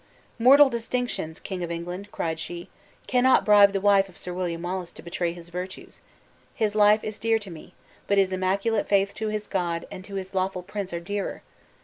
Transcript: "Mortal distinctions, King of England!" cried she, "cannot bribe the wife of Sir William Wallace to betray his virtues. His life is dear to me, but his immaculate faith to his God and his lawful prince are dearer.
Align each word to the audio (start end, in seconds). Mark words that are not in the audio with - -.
"Mortal 0.39 0.67
distinctions, 0.67 1.39
King 1.39 1.63
of 1.63 1.69
England!" 1.69 2.11
cried 2.11 2.39
she, 2.39 2.69
"cannot 3.05 3.45
bribe 3.45 3.71
the 3.71 3.79
wife 3.79 4.09
of 4.09 4.17
Sir 4.17 4.33
William 4.33 4.63
Wallace 4.63 4.91
to 4.93 5.03
betray 5.03 5.31
his 5.31 5.49
virtues. 5.49 6.01
His 6.55 6.73
life 6.73 7.03
is 7.03 7.19
dear 7.19 7.37
to 7.37 7.51
me, 7.51 7.75
but 8.07 8.17
his 8.17 8.33
immaculate 8.33 8.87
faith 8.89 9.13
to 9.13 9.27
his 9.27 9.45
God 9.45 9.85
and 9.91 10.03
his 10.07 10.33
lawful 10.33 10.63
prince 10.63 10.91
are 10.91 10.99
dearer. 10.99 11.43